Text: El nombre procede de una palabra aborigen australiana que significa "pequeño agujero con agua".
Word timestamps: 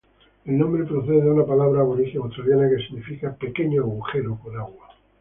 El 0.45 0.57
nombre 0.57 0.83
procede 0.85 1.21
de 1.21 1.29
una 1.29 1.45
palabra 1.45 1.81
aborigen 1.81 2.23
australiana 2.23 2.67
que 2.67 2.81
significa 2.87 3.35
"pequeño 3.35 3.83
agujero 3.83 4.35
con 4.41 4.57
agua". 4.57 4.89